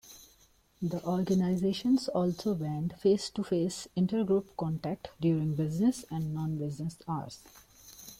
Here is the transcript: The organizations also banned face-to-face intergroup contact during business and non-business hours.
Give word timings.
The 0.81 1.03
organizations 1.03 2.07
also 2.07 2.55
banned 2.55 2.95
face-to-face 2.99 3.87
intergroup 3.95 4.47
contact 4.57 5.09
during 5.21 5.53
business 5.53 6.05
and 6.09 6.33
non-business 6.33 6.97
hours. 7.07 7.37